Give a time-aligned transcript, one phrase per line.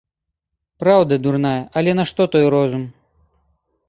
[0.83, 2.83] Праўда, дурная, але нашто той розум!